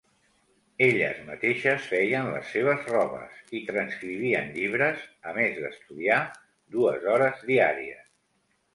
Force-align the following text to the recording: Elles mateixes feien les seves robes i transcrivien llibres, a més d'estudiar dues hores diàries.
Elles 0.85 1.19
mateixes 1.27 1.85
feien 1.91 2.31
les 2.37 2.49
seves 2.55 2.89
robes 2.93 3.53
i 3.61 3.63
transcrivien 3.69 4.51
llibres, 4.59 5.07
a 5.29 5.37
més 5.39 5.63
d'estudiar 5.63 6.21
dues 6.79 7.11
hores 7.17 7.49
diàries. 7.55 8.07